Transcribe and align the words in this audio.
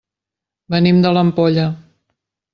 Venim 0.75 1.03
de 1.05 1.11
l'Ampolla. 1.17 1.69